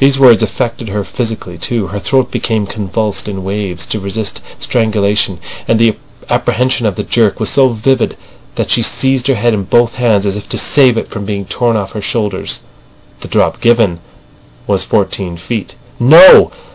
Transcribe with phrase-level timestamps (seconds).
[0.00, 1.86] These words affected her physically too.
[1.86, 5.96] Her throat became convulsed in waves to resist strangulation; and the
[6.28, 8.18] apprehension of the jerk was so vivid
[8.56, 11.46] that she seized her head in both hands as if to save it from being
[11.46, 12.60] torn off her shoulders.
[13.20, 14.00] "The drop given
[14.66, 16.52] was fourteen feet." No!